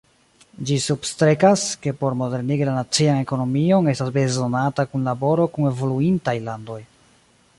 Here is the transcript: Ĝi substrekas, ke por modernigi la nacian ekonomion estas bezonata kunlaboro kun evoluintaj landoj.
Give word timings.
Ĝi 0.67 0.77
substrekas, 0.85 1.65
ke 1.83 1.93
por 1.99 2.15
modernigi 2.21 2.67
la 2.71 2.73
nacian 2.77 3.19
ekonomion 3.25 3.91
estas 3.93 4.11
bezonata 4.17 4.87
kunlaboro 4.95 5.49
kun 5.57 5.71
evoluintaj 5.73 6.37
landoj. 6.49 6.83